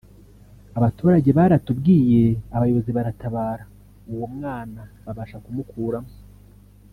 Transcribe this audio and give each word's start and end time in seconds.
Abaturage 0.77 1.29
baratubwiye 1.37 2.21
abayobozi 2.55 2.89
baratabara 2.97 3.63
uwo 4.11 4.25
mwana 4.35 4.81
babasha 5.05 5.37
kumukuramo 5.43 6.13